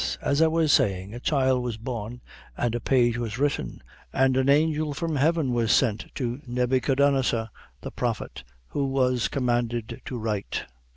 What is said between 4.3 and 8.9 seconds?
an angel from heaven was sent to Nebbychodanazor, the prophet, who